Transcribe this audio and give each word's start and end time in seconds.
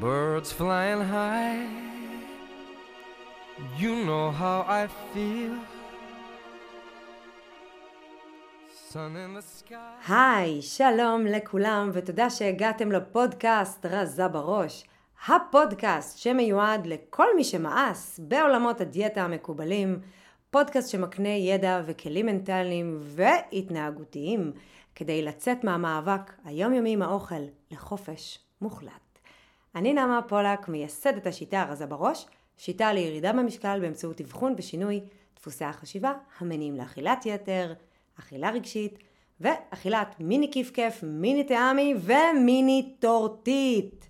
Birds 0.00 0.50
flying 0.52 1.00
high. 1.00 1.66
You 3.78 4.04
know 4.04 4.32
how 4.32 4.64
I 4.66 4.88
feel. 5.12 5.54
Sun 8.90 9.16
in 9.16 9.34
the 9.34 9.42
sky. 9.42 10.08
היי, 10.08 10.62
שלום 10.62 11.26
לכולם 11.26 11.90
ותודה 11.92 12.30
שהגעתם 12.30 12.92
לפודקאסט 12.92 13.86
רזה 13.86 14.28
בראש. 14.28 14.84
הפודקאסט 15.28 16.18
שמיועד 16.18 16.86
לכל 16.86 17.26
מי 17.36 17.44
שמאס 17.44 18.20
בעולמות 18.22 18.80
הדיאטה 18.80 19.22
המקובלים, 19.22 20.00
פודקאסט 20.50 20.90
שמקנה 20.90 21.28
ידע 21.28 21.82
וכלים 21.86 22.26
מנטליים 22.26 22.98
והתנהגותיים 23.00 24.52
כדי 24.94 25.22
לצאת 25.22 25.64
מהמאבק 25.64 26.32
היומיומי 26.44 26.92
עם 26.92 27.02
האוכל 27.02 27.44
לחופש 27.70 28.38
מוחלט. 28.60 29.13
אני 29.74 29.92
נעמה 29.92 30.22
פולק, 30.22 30.68
מייסדת 30.68 31.26
השיטה 31.26 31.62
הרזה 31.62 31.86
בראש, 31.86 32.26
שיטה 32.56 32.92
לירידה 32.92 33.32
במשקל 33.32 33.80
באמצעות 33.80 34.20
אבחון 34.20 34.54
ושינוי 34.58 35.00
דפוסי 35.36 35.64
החשיבה 35.64 36.12
המניעים 36.38 36.76
לאכילת 36.76 37.26
יתר, 37.26 37.72
אכילה 38.18 38.50
רגשית 38.50 38.98
ואכילת 39.40 40.14
מיני 40.20 40.50
כיף 40.52 40.70
כיף, 40.70 41.02
מיני 41.02 41.44
טעמי 41.44 41.94
ומיני 42.00 42.94
טורטית. 42.98 44.08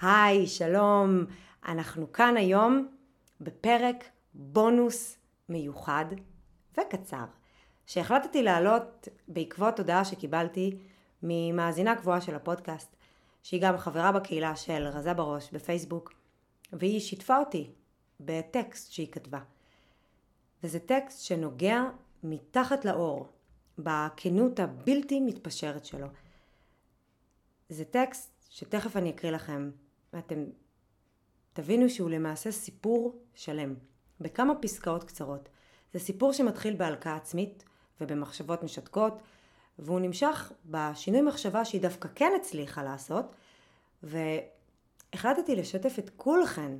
היי, 0.00 0.46
שלום, 0.46 1.24
אנחנו 1.68 2.12
כאן 2.12 2.36
היום 2.36 2.88
בפרק 3.40 4.04
בונוס 4.34 5.16
מיוחד 5.48 6.04
וקצר, 6.78 7.24
שהחלטתי 7.86 8.42
להעלות 8.42 9.08
בעקבות 9.28 9.78
הודעה 9.78 10.04
שקיבלתי 10.04 10.76
ממאזינה 11.22 11.96
קבועה 11.96 12.20
של 12.20 12.34
הפודקאסט, 12.34 12.96
שהיא 13.44 13.62
גם 13.62 13.78
חברה 13.78 14.12
בקהילה 14.12 14.56
של 14.56 14.86
רזה 14.86 15.14
בראש 15.14 15.50
בפייסבוק, 15.52 16.12
והיא 16.72 17.00
שיתפה 17.00 17.38
אותי 17.38 17.70
בטקסט 18.20 18.92
שהיא 18.92 19.12
כתבה. 19.12 19.40
וזה 20.62 20.80
טקסט 20.80 21.24
שנוגע 21.24 21.82
מתחת 22.22 22.84
לאור, 22.84 23.28
בכנות 23.78 24.60
הבלתי 24.60 25.20
מתפשרת 25.20 25.84
שלו. 25.84 26.06
זה 27.68 27.84
טקסט 27.84 28.30
שתכף 28.50 28.96
אני 28.96 29.10
אקריא 29.10 29.32
לכם, 29.32 29.70
ואתם 30.12 30.44
תבינו 31.52 31.90
שהוא 31.90 32.10
למעשה 32.10 32.52
סיפור 32.52 33.18
שלם, 33.34 33.74
בכמה 34.20 34.54
פסקאות 34.54 35.04
קצרות. 35.04 35.48
זה 35.92 35.98
סיפור 35.98 36.32
שמתחיל 36.32 36.76
בהלקאה 36.76 37.16
עצמית 37.16 37.64
ובמחשבות 38.00 38.62
משתקות, 38.62 39.22
והוא 39.78 40.00
נמשך 40.00 40.52
בשינוי 40.66 41.22
מחשבה 41.22 41.64
שהיא 41.64 41.80
דווקא 41.80 42.08
כן 42.14 42.32
הצליחה 42.40 42.82
לעשות, 42.82 43.34
והחלטתי 44.02 45.56
לשתף 45.56 45.98
את 45.98 46.10
כולכן 46.16 46.72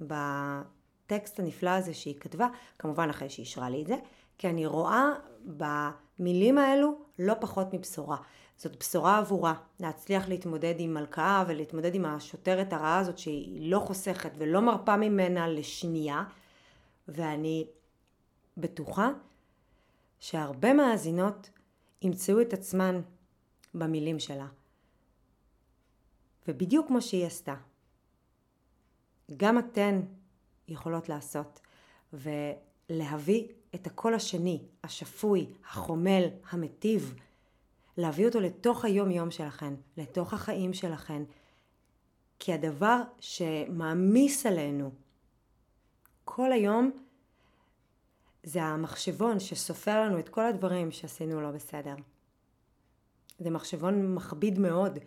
בטקסט 0.00 1.40
הנפלא 1.40 1.70
הזה 1.70 1.94
שהיא 1.94 2.14
כתבה, 2.20 2.48
כמובן 2.78 3.10
אחרי 3.10 3.30
שהיא 3.30 3.44
אישרה 3.44 3.70
לי 3.70 3.82
את 3.82 3.86
זה, 3.86 3.96
כי 4.38 4.48
אני 4.48 4.66
רואה 4.66 5.08
במילים 5.56 6.58
האלו 6.58 6.98
לא 7.18 7.34
פחות 7.40 7.74
מבשורה. 7.74 8.16
זאת 8.56 8.76
בשורה 8.76 9.18
עבורה, 9.18 9.54
להצליח 9.80 10.28
להתמודד 10.28 10.74
עם 10.78 10.94
מלכאה 10.94 11.44
ולהתמודד 11.48 11.94
עם 11.94 12.04
השוטרת 12.04 12.72
הרעה 12.72 12.98
הזאת 12.98 13.18
שהיא 13.18 13.70
לא 13.70 13.78
חוסכת 13.78 14.30
ולא 14.38 14.60
מרפה 14.60 14.96
ממנה 14.96 15.48
לשנייה, 15.48 16.24
ואני 17.08 17.66
בטוחה 18.56 19.10
שהרבה 20.20 20.72
מאזינות 20.72 21.50
ימצאו 22.02 22.40
את 22.40 22.52
עצמן 22.52 23.00
במילים 23.74 24.18
שלה. 24.18 24.46
ובדיוק 26.48 26.86
כמו 26.86 27.02
שהיא 27.02 27.26
עשתה. 27.26 27.54
גם 29.36 29.58
אתן 29.58 30.00
יכולות 30.68 31.08
לעשות 31.08 31.60
ולהביא 32.12 33.48
את 33.74 33.86
הקול 33.86 34.14
השני, 34.14 34.62
השפוי, 34.84 35.46
החומל, 35.64 36.24
המטיב, 36.50 37.14
להביא 37.96 38.26
אותו 38.26 38.40
לתוך 38.40 38.84
היום 38.84 39.10
יום 39.10 39.30
שלכן, 39.30 39.74
לתוך 39.96 40.34
החיים 40.34 40.72
שלכן, 40.72 41.22
כי 42.38 42.52
הדבר 42.52 43.02
שמעמיס 43.20 44.46
עלינו 44.46 44.90
כל 46.24 46.52
היום 46.52 46.90
זה 48.42 48.62
המחשבון 48.62 49.40
שסופר 49.40 50.02
לנו 50.02 50.18
את 50.18 50.28
כל 50.28 50.46
הדברים 50.46 50.90
שעשינו 50.90 51.40
לא 51.40 51.50
בסדר. 51.50 51.94
זה 53.38 53.50
מחשבון 53.50 54.14
מכביד 54.14 54.58
מאוד, 54.58 54.98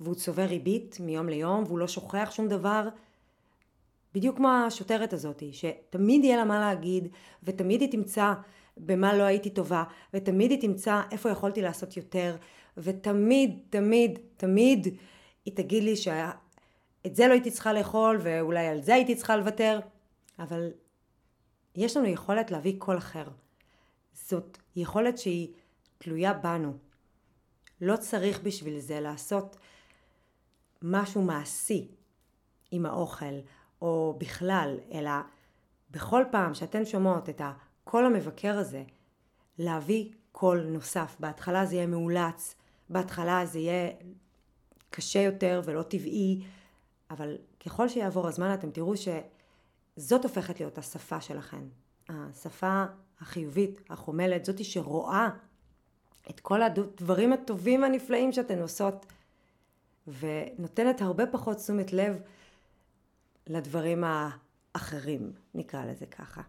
והוא 0.00 0.14
צובר 0.14 0.42
ריבית 0.42 0.96
מיום 1.00 1.28
ליום, 1.28 1.64
והוא 1.66 1.78
לא 1.78 1.88
שוכח 1.88 2.30
שום 2.32 2.48
דבר. 2.48 2.88
בדיוק 4.14 4.36
כמו 4.36 4.48
השוטרת 4.48 5.12
הזאת, 5.12 5.42
שתמיד 5.52 6.24
יהיה 6.24 6.36
לה 6.36 6.44
מה 6.44 6.60
להגיד, 6.60 7.08
ותמיד 7.42 7.80
היא 7.80 7.92
תמצא 7.92 8.32
במה 8.76 9.14
לא 9.14 9.22
הייתי 9.22 9.50
טובה, 9.50 9.84
ותמיד 10.14 10.50
היא 10.50 10.60
תמצא 10.60 11.02
איפה 11.10 11.30
יכולתי 11.30 11.62
לעשות 11.62 11.96
יותר, 11.96 12.36
ותמיד, 12.76 13.58
תמיד, 13.70 14.18
תמיד 14.36 14.88
היא 15.44 15.56
תגיד 15.56 15.84
לי 15.84 15.96
שאת 15.96 17.14
זה 17.16 17.26
לא 17.26 17.32
הייתי 17.32 17.50
צריכה 17.50 17.72
לאכול, 17.72 18.18
ואולי 18.22 18.66
על 18.66 18.82
זה 18.82 18.94
הייתי 18.94 19.14
צריכה 19.14 19.36
לוותר, 19.36 19.80
אבל 20.38 20.70
יש 21.80 21.96
לנו 21.96 22.06
יכולת 22.06 22.50
להביא 22.50 22.74
קול 22.78 22.98
אחר. 22.98 23.28
זאת 24.12 24.58
יכולת 24.76 25.18
שהיא 25.18 25.52
תלויה 25.98 26.32
בנו. 26.32 26.76
לא 27.80 27.96
צריך 27.96 28.40
בשביל 28.42 28.80
זה 28.80 29.00
לעשות 29.00 29.56
משהו 30.82 31.22
מעשי 31.22 31.88
עם 32.70 32.86
האוכל, 32.86 33.34
או 33.82 34.16
בכלל, 34.18 34.78
אלא 34.92 35.10
בכל 35.90 36.24
פעם 36.30 36.54
שאתן 36.54 36.84
שומעות 36.84 37.28
את 37.28 37.40
הקול 37.44 38.06
המבקר 38.06 38.58
הזה, 38.58 38.84
להביא 39.58 40.10
קול 40.32 40.62
נוסף. 40.62 41.16
בהתחלה 41.20 41.66
זה 41.66 41.74
יהיה 41.74 41.86
מאולץ, 41.86 42.54
בהתחלה 42.90 43.46
זה 43.46 43.58
יהיה 43.58 43.90
קשה 44.90 45.18
יותר 45.18 45.62
ולא 45.64 45.82
טבעי, 45.82 46.44
אבל 47.10 47.38
ככל 47.60 47.88
שיעבור 47.88 48.28
הזמן 48.28 48.54
אתם 48.54 48.70
תראו 48.70 48.96
שזאת 49.98 50.24
הופכת 50.24 50.60
להיות 50.60 50.78
השפה 50.78 51.20
שלכם. 51.20 51.68
השפה 52.08 52.84
החיובית, 53.20 53.80
החומלת, 53.90 54.44
זאתי 54.44 54.64
שרואה 54.64 55.28
את 56.30 56.40
כל 56.40 56.62
הדברים 56.62 57.32
הטובים 57.32 57.84
הנפלאים 57.84 58.32
שאתן 58.32 58.58
עושות, 58.58 59.06
ונותנת 60.06 61.00
הרבה 61.00 61.26
פחות 61.26 61.56
תשומת 61.56 61.92
לב 61.92 62.22
לדברים 63.46 64.04
האחרים, 64.04 65.32
נקרא 65.54 65.84
לזה 65.84 66.06
ככה. 66.06 66.42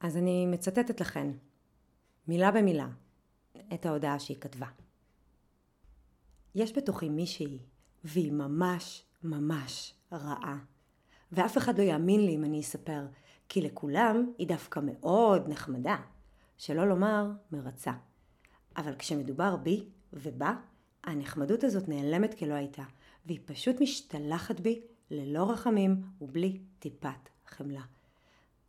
אז 0.00 0.16
אני 0.16 0.46
מצטטת 0.46 1.00
לכן, 1.00 1.26
מילה 2.28 2.50
במילה, 2.50 2.88
את 3.74 3.86
ההודעה 3.86 4.18
שהיא 4.18 4.40
כתבה. 4.40 4.66
יש 6.54 6.76
בתוכי 6.76 7.08
מישהי, 7.08 7.58
והיא 8.04 8.32
ממש 8.32 9.02
ממש 9.22 9.94
רעה. 10.12 10.58
ואף 11.32 11.58
אחד 11.58 11.78
לא 11.78 11.82
יאמין 11.82 12.26
לי 12.26 12.34
אם 12.34 12.44
אני 12.44 12.60
אספר, 12.60 13.06
כי 13.48 13.62
לכולם 13.62 14.32
היא 14.38 14.48
דווקא 14.48 14.80
מאוד 14.82 15.48
נחמדה, 15.48 15.96
שלא 16.58 16.88
לומר 16.88 17.30
מרצה. 17.52 17.92
אבל 18.76 18.94
כשמדובר 18.98 19.56
בי 19.56 19.84
ובה, 20.12 20.54
הנחמדות 21.04 21.64
הזאת 21.64 21.88
נעלמת 21.88 22.38
כלא 22.38 22.54
הייתה, 22.54 22.82
והיא 23.26 23.40
פשוט 23.44 23.80
משתלחת 23.80 24.60
בי 24.60 24.80
ללא 25.10 25.50
רחמים 25.50 26.02
ובלי 26.20 26.60
טיפת 26.78 27.28
חמלה. 27.46 27.82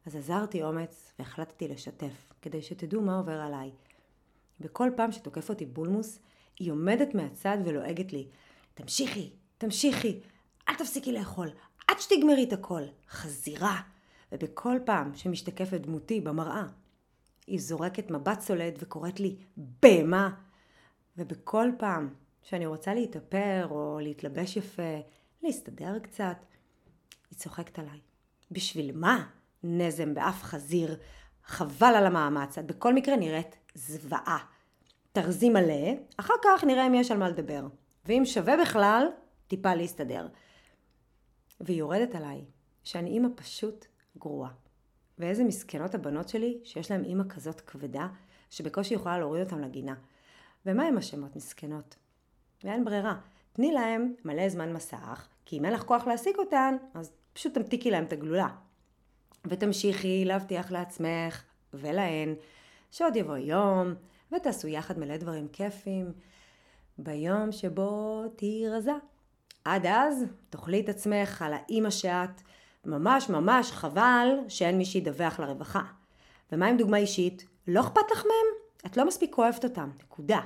אז 0.05 0.15
עזרתי 0.15 0.63
אומץ 0.63 1.13
והחלטתי 1.19 1.67
לשתף, 1.67 2.33
כדי 2.41 2.61
שתדעו 2.61 3.01
מה 3.01 3.17
עובר 3.17 3.41
עליי. 3.41 3.71
בכל 4.59 4.89
פעם 4.95 5.11
שתוקף 5.11 5.49
אותי 5.49 5.65
בולמוס, 5.65 6.19
היא 6.59 6.71
עומדת 6.71 7.15
מהצד 7.15 7.57
ולועגת 7.65 8.13
לי, 8.13 8.27
תמשיכי, 8.81 9.29
תמשיכי, 9.57 10.19
אל 10.69 10.75
תפסיקי 10.75 11.11
לאכול, 11.11 11.49
עד 11.87 11.99
שתגמרי 11.99 12.43
את 12.43 12.53
הכל, 12.53 12.81
חזירה. 13.09 13.81
ובכל 14.31 14.77
פעם 14.85 15.15
שמשתקפת 15.15 15.81
דמותי 15.81 16.21
במראה, 16.21 16.63
היא 17.47 17.59
זורקת 17.59 18.11
מבט 18.11 18.39
סולד 18.39 18.73
וקוראת 18.79 19.19
לי 19.19 19.35
בהמה. 19.57 20.29
ובכל 21.17 21.71
פעם 21.77 22.13
שאני 22.43 22.65
רוצה 22.65 22.93
להתאפר 22.93 23.67
או 23.69 23.99
להתלבש 24.01 24.57
יפה, 24.57 24.99
להסתדר 25.43 25.99
קצת, 25.99 26.37
היא 27.31 27.39
צוחקת 27.39 27.79
עליי. 27.79 27.99
בשביל 28.51 28.97
מה? 28.97 29.27
נזם 29.63 30.13
באף 30.13 30.43
חזיר, 30.43 30.97
חבל 31.43 31.93
על 31.95 32.05
המאמץ, 32.05 32.57
את 32.57 32.65
בכל 32.65 32.93
מקרה 32.93 33.15
נראית 33.15 33.55
זוועה. 33.75 34.37
תרזי 35.11 35.49
מלא, 35.49 35.91
אחר 36.17 36.33
כך 36.43 36.63
נראה 36.63 36.87
אם 36.87 36.93
יש 36.93 37.11
על 37.11 37.17
מה 37.17 37.29
לדבר. 37.29 37.67
ואם 38.09 38.25
שווה 38.25 38.57
בכלל, 38.61 39.07
טיפה 39.47 39.75
להסתדר. 39.75 40.27
והיא 41.61 41.77
יורדת 41.77 42.15
עליי, 42.15 42.45
שאני 42.83 43.09
אימא 43.09 43.27
פשוט 43.35 43.85
גרועה. 44.17 44.51
ואיזה 45.17 45.43
מסכנות 45.43 45.95
הבנות 45.95 46.29
שלי 46.29 46.59
שיש 46.63 46.91
להן 46.91 47.03
אימא 47.03 47.23
כזאת 47.29 47.61
כבדה, 47.61 48.07
שבקושי 48.49 48.93
יכולה 48.93 49.19
להוריד 49.19 49.43
אותן 49.43 49.61
לגינה. 49.61 49.95
ומה 50.65 50.83
הן 50.83 50.97
אשמות 50.97 51.35
מסכנות? 51.35 51.95
ואין 52.63 52.85
ברירה. 52.85 53.19
תני 53.53 53.71
להם 53.71 54.13
מלא 54.25 54.49
זמן 54.49 54.73
מסך, 54.73 55.27
כי 55.45 55.57
אם 55.57 55.65
אין 55.65 55.73
לך 55.73 55.83
כוח 55.83 56.07
להשיג 56.07 56.35
אותן, 56.37 56.75
אז 56.93 57.11
פשוט 57.33 57.53
תמתיקי 57.53 57.91
להם 57.91 58.03
את 58.03 58.13
הגלולה. 58.13 58.49
ותמשיכי 59.45 60.25
להבטיח 60.25 60.71
לעצמך 60.71 61.43
ולהן 61.73 62.35
שעוד 62.91 63.15
יבוא 63.15 63.37
יום, 63.37 63.93
ותעשו 64.31 64.67
יחד 64.67 64.99
מלא 64.99 65.17
דברים 65.17 65.47
כיפים 65.47 66.13
ביום 67.03 67.51
שבו 67.51 68.23
תהיי 68.35 68.69
רזה. 68.69 68.93
עד 69.65 69.85
אז 69.85 70.25
תאכלי 70.49 70.79
את 70.79 70.89
עצמך 70.89 71.41
על 71.41 71.53
האימא 71.53 71.89
שאת, 71.89 72.41
ממש 72.85 73.29
ממש 73.29 73.71
חבל 73.71 74.27
שאין 74.47 74.77
מי 74.77 74.85
שידווח 74.85 75.39
לרווחה. 75.39 75.81
ומה 76.51 76.67
עם 76.67 76.77
דוגמה 76.77 76.97
אישית? 76.97 77.45
לא 77.67 77.81
אכפת 77.81 78.11
לך 78.11 78.25
מהם? 78.25 78.59
את 78.85 78.97
לא 78.97 79.07
מספיק 79.07 79.37
אוהבת 79.37 79.63
אותם, 79.63 79.89
נקודה. 80.03 80.39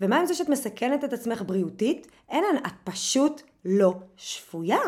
ומה 0.00 0.20
עם 0.20 0.26
זה 0.26 0.34
שאת 0.34 0.48
מסכנת 0.48 1.04
את 1.04 1.12
עצמך 1.12 1.42
בריאותית? 1.46 2.06
אין, 2.28 2.44
את 2.66 2.72
פשוט 2.84 3.42
לא 3.64 3.94
שפויה. 4.16 4.80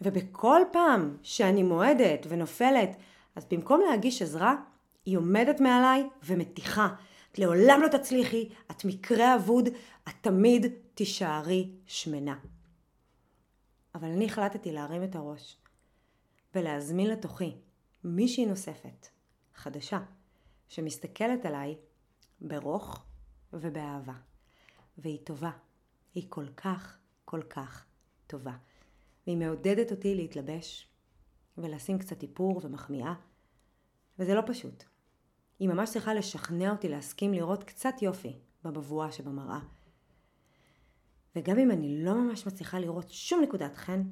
ובכל 0.00 0.60
פעם 0.72 1.16
שאני 1.22 1.62
מועדת 1.62 2.26
ונופלת, 2.28 2.96
אז 3.36 3.46
במקום 3.50 3.80
להגיש 3.90 4.22
עזרה, 4.22 4.54
היא 5.06 5.18
עומדת 5.18 5.60
מעליי 5.60 6.08
ומתיחה. 6.24 6.88
לעולם 7.38 7.80
לא 7.82 7.98
תצליחי, 7.98 8.48
את 8.70 8.84
מקרה 8.84 9.34
אבוד, 9.34 9.68
את 10.08 10.14
תמיד 10.20 10.66
תישארי 10.94 11.70
שמנה. 11.86 12.38
אבל 13.94 14.08
אני 14.08 14.26
החלטתי 14.26 14.72
להרים 14.72 15.04
את 15.04 15.16
הראש 15.16 15.56
ולהזמין 16.54 17.10
לתוכי 17.10 17.56
מישהי 18.04 18.46
נוספת, 18.46 19.08
חדשה, 19.54 19.98
שמסתכלת 20.68 21.46
עליי 21.46 21.76
ברוך 22.40 23.04
ובאהבה. 23.52 24.14
והיא 24.98 25.18
טובה. 25.24 25.50
היא 26.14 26.26
כל 26.28 26.46
כך, 26.56 26.98
כל 27.24 27.42
כך 27.42 27.84
טובה. 28.26 28.56
והיא 29.26 29.36
מעודדת 29.36 29.90
אותי 29.90 30.14
להתלבש 30.14 30.88
ולשים 31.58 31.98
קצת 31.98 32.22
איפור 32.22 32.60
ומחמיאה, 32.64 33.14
וזה 34.18 34.34
לא 34.34 34.42
פשוט. 34.46 34.84
היא 35.58 35.68
ממש 35.68 35.90
צריכה 35.90 36.14
לשכנע 36.14 36.70
אותי 36.70 36.88
להסכים 36.88 37.34
לראות 37.34 37.64
קצת 37.64 37.94
יופי 38.02 38.36
בבבואה 38.64 39.12
שבמראה. 39.12 39.60
וגם 41.36 41.58
אם 41.58 41.70
אני 41.70 42.04
לא 42.04 42.14
ממש 42.14 42.46
מצליחה 42.46 42.78
לראות 42.78 43.10
שום 43.10 43.42
נקודת 43.42 43.76
חן, 43.76 44.02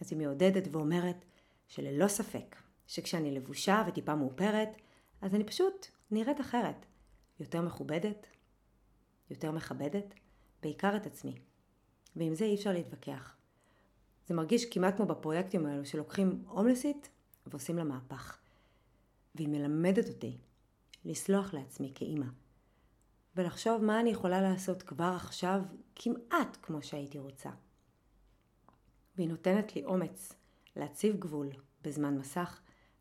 אז 0.00 0.12
היא 0.12 0.18
מעודדת 0.18 0.68
ואומרת 0.72 1.24
שללא 1.68 2.08
ספק, 2.08 2.56
שכשאני 2.86 3.34
לבושה 3.34 3.84
וטיפה 3.88 4.14
מאופרת, 4.14 4.68
אז 5.20 5.34
אני 5.34 5.44
פשוט 5.44 5.86
נראית 6.10 6.40
אחרת. 6.40 6.86
יותר 7.40 7.60
מכובדת, 7.60 8.26
יותר 9.30 9.50
מכבדת, 9.50 10.14
בעיקר 10.62 10.96
את 10.96 11.06
עצמי. 11.06 11.34
ועם 12.16 12.34
זה 12.34 12.44
אי 12.44 12.54
אפשר 12.54 12.72
להתווכח. 12.72 13.36
זה 14.26 14.34
מרגיש 14.34 14.64
כמעט 14.64 14.96
כמו 14.96 15.06
בפרויקטים 15.06 15.66
האלו 15.66 15.84
שלוקחים 15.84 16.44
הומלסית 16.48 17.08
ועושים 17.46 17.78
לה 17.78 17.84
מהפך. 17.84 18.38
והיא 19.34 19.48
מלמדת 19.48 20.08
אותי 20.08 20.38
לסלוח 21.04 21.54
לעצמי 21.54 21.92
כאימא. 21.94 22.26
ולחשוב 23.36 23.84
מה 23.84 24.00
אני 24.00 24.10
יכולה 24.10 24.40
לעשות 24.40 24.82
כבר 24.82 25.12
עכשיו 25.16 25.62
כמעט 25.94 26.56
כמו 26.62 26.82
שהייתי 26.82 27.18
רוצה. 27.18 27.50
והיא 29.16 29.28
נותנת 29.28 29.76
לי 29.76 29.84
אומץ 29.84 30.32
להציב 30.76 31.16
גבול 31.16 31.48
בזמן 31.82 32.18
מסך, 32.18 32.60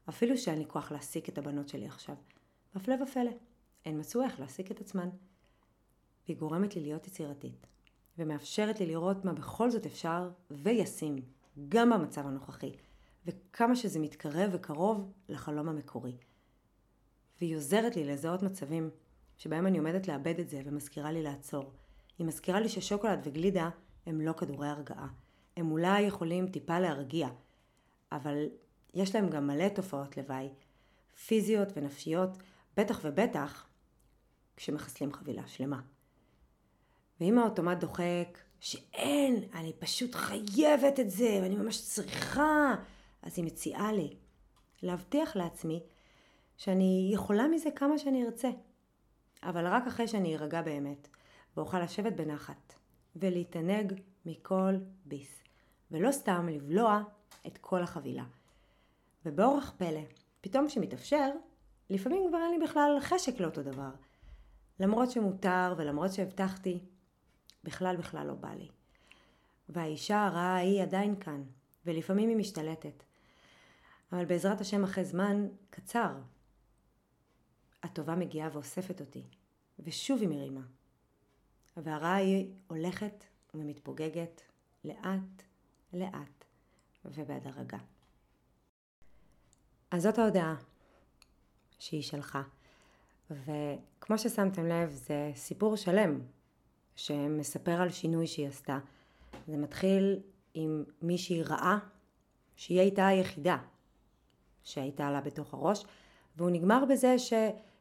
אפילו 0.09 0.37
שאין 0.37 0.59
לי 0.59 0.65
כוח 0.67 0.91
להעסיק 0.91 1.29
את 1.29 1.37
הבנות 1.37 1.69
שלי 1.69 1.87
עכשיו. 1.87 2.15
והפלא 2.73 2.95
ופלא, 3.03 3.31
הן 3.85 3.99
מצאו 3.99 4.21
איך 4.21 4.39
להעסיק 4.39 4.71
את 4.71 4.81
עצמן. 4.81 5.09
והיא 6.25 6.37
גורמת 6.37 6.75
לי 6.75 6.81
להיות 6.81 7.07
יצירתית, 7.07 7.67
ומאפשרת 8.17 8.79
לי 8.79 8.85
לראות 8.85 9.25
מה 9.25 9.33
בכל 9.33 9.71
זאת 9.71 9.85
אפשר 9.85 10.29
וישים, 10.51 11.15
גם 11.69 11.89
במצב 11.89 12.27
הנוכחי, 12.27 12.75
וכמה 13.25 13.75
שזה 13.75 13.99
מתקרב 13.99 14.49
וקרוב 14.53 15.11
לחלום 15.29 15.69
המקורי. 15.69 16.17
והיא 17.41 17.55
עוזרת 17.55 17.95
לי 17.95 18.03
לזהות 18.03 18.43
מצבים 18.43 18.89
שבהם 19.37 19.67
אני 19.67 19.77
עומדת 19.77 20.07
לאבד 20.07 20.39
את 20.39 20.49
זה 20.49 20.61
ומזכירה 20.65 21.11
לי 21.11 21.23
לעצור. 21.23 21.71
היא 22.19 22.27
מזכירה 22.27 22.59
לי 22.59 22.69
ששוקולד 22.69 23.19
וגלידה 23.23 23.69
הם 24.05 24.21
לא 24.21 24.33
כדורי 24.33 24.67
הרגעה. 24.67 25.07
הם 25.57 25.71
אולי 25.71 26.01
יכולים 26.01 26.47
טיפה 26.47 26.79
להרגיע, 26.79 27.27
אבל 28.11 28.45
יש 28.93 29.15
להם 29.15 29.29
גם 29.29 29.47
מלא 29.47 29.69
תופעות 29.69 30.17
לוואי, 30.17 30.49
פיזיות 31.27 31.67
ונפשיות, 31.75 32.29
בטח 32.77 32.99
ובטח 33.03 33.67
כשמחסלים 34.57 35.13
חבילה 35.13 35.47
שלמה. 35.47 35.81
ואם 37.21 37.37
האוטומט 37.37 37.77
דוחק 37.77 38.37
שאין, 38.59 39.43
אני 39.53 39.73
פשוט 39.79 40.15
חייבת 40.15 40.99
את 40.99 41.09
זה 41.09 41.39
ואני 41.41 41.55
ממש 41.55 41.81
צריכה, 41.81 42.75
אז 43.21 43.33
היא 43.37 43.45
מציעה 43.45 43.91
לי 43.91 44.15
להבטיח 44.83 45.35
לעצמי 45.35 45.83
שאני 46.57 47.09
יכולה 47.13 47.47
מזה 47.47 47.71
כמה 47.71 47.97
שאני 47.97 48.25
ארצה, 48.25 48.49
אבל 49.43 49.67
רק 49.67 49.87
אחרי 49.87 50.07
שאני 50.07 50.35
ארגע 50.35 50.61
באמת 50.61 51.07
ואוכל 51.57 51.79
לשבת 51.79 52.13
בנחת 52.13 52.73
ולהתענג 53.15 53.93
מכל 54.25 54.75
ביס, 55.05 55.43
ולא 55.91 56.11
סתם 56.11 56.49
לבלוע 56.51 57.01
את 57.47 57.57
כל 57.57 57.83
החבילה. 57.83 58.23
ובאורח 59.25 59.73
פלא, 59.77 60.01
פתאום 60.41 60.67
כשמתאפשר, 60.67 61.31
לפעמים 61.89 62.23
כבר 62.29 62.37
אין 62.37 62.59
לי 62.59 62.67
בכלל 62.67 62.97
חשק 62.99 63.39
לאותו 63.39 63.63
דבר. 63.63 63.89
למרות 64.79 65.11
שמותר 65.11 65.73
ולמרות 65.77 66.13
שהבטחתי, 66.13 66.79
בכלל 67.63 67.95
בכלל 67.95 68.27
לא 68.27 68.33
בא 68.33 68.53
לי. 68.53 68.67
והאישה 69.69 70.25
הרעה 70.25 70.55
היא 70.55 70.81
עדיין 70.81 71.15
כאן, 71.19 71.43
ולפעמים 71.85 72.29
היא 72.29 72.37
משתלטת. 72.37 73.03
אבל 74.11 74.25
בעזרת 74.25 74.61
השם 74.61 74.83
אחרי 74.83 75.05
זמן 75.05 75.47
קצר, 75.69 76.11
הטובה 77.87 78.15
מגיעה 78.15 78.49
ואוספת 78.53 79.01
אותי, 79.01 79.23
ושוב 79.79 80.21
היא 80.21 80.29
מרימה. 80.29 80.61
והרעה 81.77 82.15
היא 82.15 82.51
הולכת 82.67 83.23
ומתפוגגת 83.53 84.41
לאט 84.83 85.43
לאט 85.93 86.45
ובהדרגה. 87.05 87.77
אז 89.91 90.03
זאת 90.03 90.17
ההודעה 90.17 90.55
שהיא 91.79 92.01
שלחה. 92.01 92.41
וכמו 93.31 94.17
ששמתם 94.17 94.65
לב, 94.65 94.91
זה 94.91 95.31
סיפור 95.35 95.75
שלם 95.75 96.21
שמספר 96.95 97.81
על 97.81 97.89
שינוי 97.89 98.27
שהיא 98.27 98.47
עשתה. 98.47 98.79
זה 99.47 99.57
מתחיל 99.57 100.19
עם 100.53 100.83
מישהי 101.01 101.43
רעה, 101.43 101.79
שהיא 102.55 102.79
הייתה 102.79 103.07
היחידה 103.07 103.57
שהייתה 104.63 105.11
לה 105.11 105.21
בתוך 105.21 105.53
הראש, 105.53 105.85
והוא 106.35 106.49
נגמר 106.49 106.85
בזה 106.89 107.15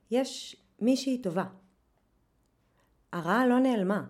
שיש 0.09 0.57
מישהי 0.81 1.23
טובה. 1.23 1.45
הרעה 3.13 3.47
לא 3.47 3.59
נעלמה, 3.59 4.05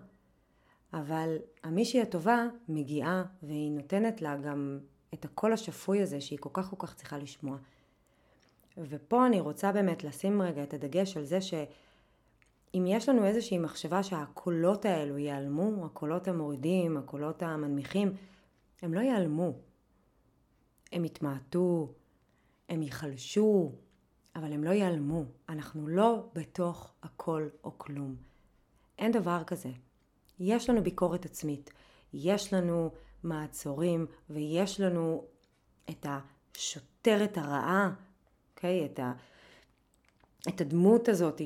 אבל 0.93 1.37
המישהי 1.63 2.01
הטובה 2.01 2.45
מגיעה 2.69 3.23
והיא 3.43 3.71
נותנת 3.71 4.21
לה 4.21 4.37
גם 4.37 4.79
את 5.13 5.25
הקול 5.25 5.53
השפוי 5.53 6.01
הזה 6.01 6.21
שהיא 6.21 6.39
כל 6.39 6.49
כך 6.53 6.69
כל 6.69 6.75
כך 6.79 6.95
צריכה 6.95 7.17
לשמוע. 7.17 7.57
ופה 8.77 9.27
אני 9.27 9.39
רוצה 9.39 9.71
באמת 9.71 10.03
לשים 10.03 10.41
רגע 10.41 10.63
את 10.63 10.73
הדגש 10.73 11.17
על 11.17 11.25
זה 11.25 11.41
שאם 11.41 12.85
יש 12.87 13.09
לנו 13.09 13.25
איזושהי 13.25 13.57
מחשבה 13.57 14.03
שהקולות 14.03 14.85
האלו 14.85 15.17
ייעלמו, 15.17 15.85
הקולות 15.85 16.27
המורידים, 16.27 16.97
הקולות 16.97 17.43
המנמיכים, 17.43 18.13
הם 18.81 18.93
לא 18.93 18.99
ייעלמו. 18.99 19.53
הם 20.91 21.05
יתמעטו, 21.05 21.93
הם 22.69 22.81
ייחלשו, 22.81 23.71
אבל 24.37 24.53
הם 24.53 24.63
לא 24.63 24.69
ייעלמו. 24.69 25.23
אנחנו 25.49 25.87
לא 25.87 26.23
בתוך 26.33 26.93
הכל 27.03 27.47
או 27.63 27.71
כלום. 27.77 28.15
אין 28.99 29.11
דבר 29.11 29.43
כזה. 29.47 29.69
יש 30.39 30.69
לנו 30.69 30.83
ביקורת 30.83 31.25
עצמית, 31.25 31.69
יש 32.13 32.53
לנו 32.53 32.91
מעצורים 33.23 34.05
ויש 34.29 34.81
לנו 34.81 35.23
את 35.89 36.05
השוטרת 36.09 37.37
הרעה 37.37 37.91
אוקיי? 38.55 38.85
את, 38.85 38.99
ה, 38.99 39.13
את 40.49 40.61
הדמות 40.61 41.09
הזאת 41.09 41.41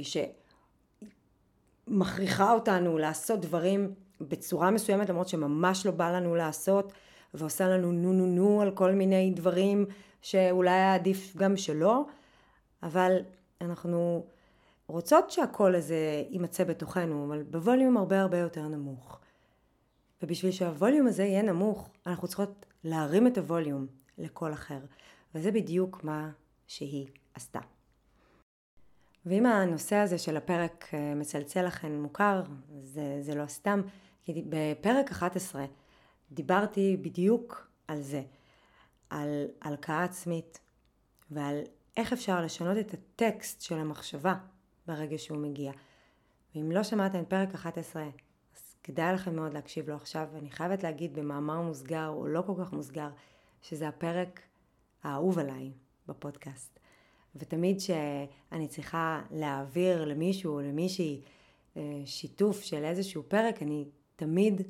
שמכריחה 1.87 2.53
אותנו 2.53 2.97
לעשות 2.97 3.41
דברים 3.41 3.93
בצורה 4.21 4.71
מסוימת 4.71 5.09
למרות 5.09 5.27
שממש 5.27 5.85
לא 5.85 5.91
בא 5.91 6.11
לנו 6.11 6.35
לעשות 6.35 6.93
ועושה 7.33 7.67
לנו 7.67 7.91
נו 7.91 8.13
נו 8.13 8.25
נו 8.25 8.61
על 8.61 8.71
כל 8.71 8.91
מיני 8.91 9.31
דברים 9.35 9.85
שאולי 10.21 10.71
היה 10.71 10.95
עדיף 10.95 11.35
גם 11.37 11.57
שלא 11.57 12.05
אבל 12.83 13.17
אנחנו 13.61 14.25
רוצות 14.87 15.31
שהקול 15.31 15.75
הזה 15.75 16.23
יימצא 16.29 16.63
בתוכנו 16.63 17.25
אבל 17.27 17.43
בווליום 17.43 17.97
הרבה 17.97 18.21
הרבה 18.21 18.37
יותר 18.37 18.67
נמוך 18.67 19.19
ובשביל 20.23 20.51
שהווליום 20.51 21.07
הזה 21.07 21.23
יהיה 21.23 21.41
נמוך 21.41 21.89
אנחנו 22.07 22.27
צריכות 22.27 22.65
להרים 22.83 23.27
את 23.27 23.37
הווליום 23.37 23.87
לקול 24.17 24.53
אחר 24.53 24.79
וזה 25.35 25.51
בדיוק 25.51 26.03
מה 26.03 26.31
שהיא 26.67 27.07
עשתה. 27.33 27.59
ואם 29.25 29.45
הנושא 29.45 29.95
הזה 29.95 30.17
של 30.17 30.37
הפרק 30.37 30.89
אה, 30.93 31.15
מצלצל 31.15 31.65
לכם 31.65 32.01
מוכר, 32.01 32.43
זה, 32.83 33.17
זה 33.21 33.35
לא 33.35 33.45
סתם, 33.47 33.81
כי 34.23 34.43
בפרק 34.49 35.11
11 35.11 35.65
דיברתי 36.31 36.97
בדיוק 37.01 37.67
על 37.87 38.01
זה, 38.01 38.23
על 39.09 39.47
הלקאה 39.61 40.03
עצמית 40.03 40.59
ועל 41.31 41.59
איך 41.97 42.13
אפשר 42.13 42.41
לשנות 42.41 42.77
את 42.77 42.93
הטקסט 42.93 43.61
של 43.61 43.75
המחשבה 43.75 44.35
ברגע 44.87 45.17
שהוא 45.17 45.37
מגיע. 45.37 45.71
ואם 46.55 46.71
לא 46.71 46.83
שמעתם 46.83 47.25
פרק 47.25 47.55
11, 47.55 48.03
אז 48.55 48.75
כדאי 48.83 49.13
לכם 49.13 49.35
מאוד 49.35 49.53
להקשיב 49.53 49.89
לו 49.89 49.95
עכשיו, 49.95 50.27
ואני 50.33 50.51
חייבת 50.51 50.83
להגיד 50.83 51.13
במאמר 51.13 51.61
מוסגר, 51.61 52.07
או 52.07 52.27
לא 52.27 52.41
כל 52.41 52.53
כך 52.59 52.73
מוסגר, 52.73 53.09
שזה 53.61 53.87
הפרק 53.87 54.41
האהוב 55.03 55.39
עליי 55.39 55.71
בפודקאסט. 56.07 56.79
ותמיד 57.35 57.79
שאני 57.79 58.67
צריכה 58.67 59.21
להעביר 59.31 60.05
למישהו 60.05 60.53
או 60.53 60.61
למישהי 60.61 61.21
אה, 61.77 61.81
שיתוף 62.05 62.61
של 62.61 62.83
איזשהו 62.83 63.23
פרק, 63.27 63.61
אני 63.61 63.85
תמיד 64.15 64.61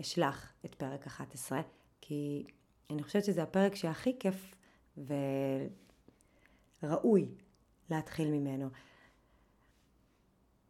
אשלח 0.00 0.52
את 0.64 0.74
פרק 0.74 1.06
11, 1.06 1.60
כי 2.00 2.44
אני 2.90 3.02
חושבת 3.02 3.24
שזה 3.24 3.42
הפרק 3.42 3.74
שהכי 3.74 4.16
כיף 4.18 4.54
וראוי 6.82 7.28
להתחיל 7.90 8.30
ממנו. 8.30 8.68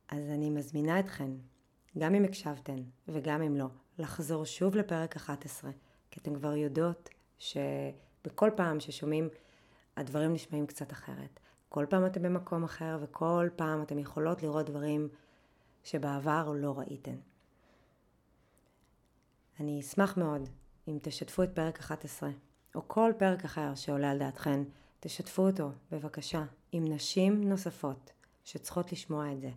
אז 0.08 0.30
אני 0.30 0.50
מזמינה 0.50 1.00
אתכן, 1.00 1.30
גם 1.99 2.14
אם 2.14 2.25
הקשבתן 2.25 2.82
וגם 3.08 3.42
אם 3.42 3.56
לא, 3.56 3.66
לחזור 3.99 4.44
שוב 4.44 4.76
לפרק 4.76 5.16
11, 5.16 5.70
כי 6.11 6.20
אתן 6.20 6.34
כבר 6.34 6.54
יודעות 6.56 7.08
שבכל 7.38 8.50
פעם 8.56 8.80
ששומעים 8.80 9.28
הדברים 9.96 10.32
נשמעים 10.32 10.66
קצת 10.66 10.92
אחרת. 10.92 11.40
כל 11.68 11.87
פעם 11.90 12.06
אתם 12.06 12.23
במקום 12.23 12.64
אחר 12.64 12.99
וכל 13.02 13.49
פעם 13.56 13.82
אתם 13.82 13.99
יכולות 13.99 14.42
לראות 14.42 14.66
דברים 14.66 15.08
שבעבר 15.84 16.52
לא 16.56 16.78
ראיתן. 16.78 17.16
אני 19.61 19.80
אשמח 19.80 20.16
מאוד 20.16 20.49
אם 20.88 20.99
תשתפו 21.02 21.42
את 21.42 21.50
פרק 21.54 21.78
11, 21.78 22.30
או 22.75 22.88
כל 22.88 23.12
פרק 23.18 23.44
אחר 23.44 23.75
שעולה 23.75 24.11
על 24.11 24.18
דעתכן, 24.18 24.61
תשתפו 25.06 25.46
אותו, 25.46 25.70
בבקשה, 25.92 26.44
עם 26.73 26.84
נשים 26.92 27.49
נוספות 27.49 28.12
שצריכות 28.44 28.92
לשמוע 28.92 29.32
את 29.32 29.40
זה. 29.40 29.50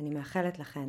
אני 0.00 0.10
מאחלת 0.10 0.58
לכן 0.58 0.88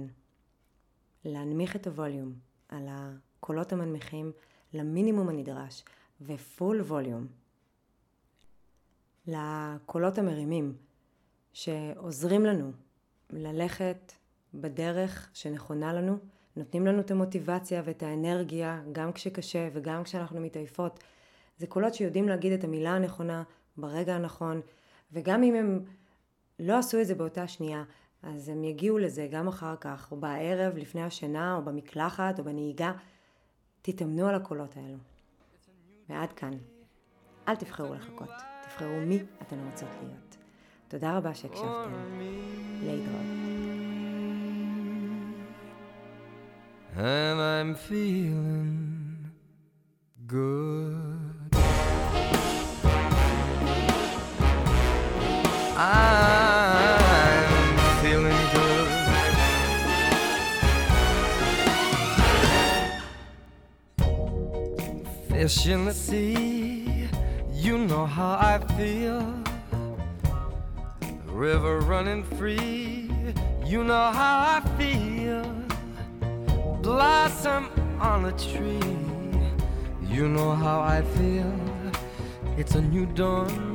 להנמיך 1.26 1.76
את 1.76 1.88
הווליום 1.88 2.34
על 2.70 2.88
הקולות 2.90 3.74
המנמיכים 3.74 4.32
למינימום 4.74 5.30
הנדרש 5.30 5.84
ופול 6.22 6.82
ווליום 6.82 7.28
לקולות 9.28 10.18
המרימים 10.18 10.76
שעוזרים 11.54 12.46
לנו 12.46 12.72
ללכת 13.30 14.12
בדרך 14.54 15.30
שנכונה 15.34 15.94
לנו, 15.94 16.18
נותנים 16.56 16.88
לנו 16.88 17.00
את 17.00 17.12
המוטיבציה 17.12 17.82
ואת 17.86 18.04
האנרגיה 18.04 18.82
גם 18.92 19.14
כשקשה 19.14 19.70
וגם 19.74 20.04
כשאנחנו 20.04 20.42
מתעייפות. 20.42 21.00
זה 21.58 21.68
קולות 21.68 21.94
שיודעים 21.94 22.28
להגיד 22.28 22.54
את 22.54 22.64
המילה 22.64 22.96
הנכונה 22.96 23.44
ברגע 23.78 24.16
הנכון, 24.16 24.62
וגם 25.12 25.44
אם 25.44 25.56
הם 25.56 25.84
לא 26.60 26.78
עשו 26.78 27.02
את 27.02 27.08
זה 27.08 27.16
באותה 27.16 27.48
שנייה, 27.48 27.84
אז 28.24 28.50
הם 28.50 28.64
יגיעו 28.64 28.98
לזה 28.98 29.28
גם 29.32 29.48
אחר 29.48 29.76
כך, 29.76 30.12
או 30.12 30.18
בערב, 30.18 30.78
לפני 30.78 31.04
השינה, 31.04 31.56
או 31.56 31.62
במקלחת, 31.62 32.40
או 32.40 32.44
בנהיגה. 32.44 32.92
תתאמנו 33.82 34.28
על 34.28 34.36
הקולות 34.36 34.78
האלו. 34.78 34.98
ועד 36.10 36.34
כאן. 36.34 36.54
אל 37.48 37.56
תבחרו 37.56 37.94
לחכות, 37.94 38.30
תבחרו 38.64 39.00
מי 39.06 39.20
אתן 39.42 39.60
רוצות 39.72 39.90
להיות. 40.04 40.38
תודה 40.88 41.18
רבה 41.18 41.36
שהקשבתם. 41.36 41.92
להתראות. 42.84 43.22
And 46.98 47.40
I'm 47.42 47.76
feeling 47.76 49.32
good. 50.28 51.15
I'm 55.78 57.78
feeling 58.02 58.32
good. 58.54 58.88
Fish 65.28 65.68
in 65.68 65.84
the 65.84 65.94
sea, 65.94 67.10
you 67.52 67.78
know 67.78 68.06
how 68.06 68.38
I 68.40 68.58
feel. 68.78 69.44
River 71.26 71.80
running 71.80 72.24
free, 72.24 73.12
you 73.66 73.84
know 73.84 74.12
how 74.12 74.56
I 74.56 74.62
feel. 74.78 75.44
Blossom 76.82 77.70
on 78.00 78.24
a 78.26 78.32
tree, 78.32 78.98
you 80.02 80.30
know 80.30 80.56
how 80.56 80.80
I 80.80 81.02
feel. 81.18 81.54
It's 82.58 82.76
a 82.76 82.82
new 82.82 83.06
dawn, 83.06 83.75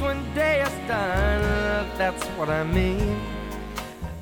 when 0.00 0.34
day 0.34 0.62
is 0.62 0.88
done, 0.88 1.86
that's 1.98 2.24
what 2.38 2.48
I 2.48 2.64
mean. 2.64 3.20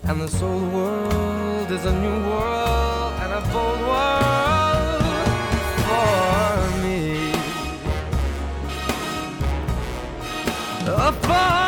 And 0.04 0.20
this 0.20 0.42
old 0.42 0.72
world 0.72 1.70
is 1.70 1.84
a 1.84 1.92
new 1.92 2.18
world 2.28 3.12
and 3.22 3.32
a 3.32 3.42
bold 3.52 3.80
world 3.90 5.02
for 5.86 6.82
me. 6.82 7.32
Uh, 10.86 11.67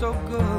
so 0.00 0.14
good. 0.30 0.49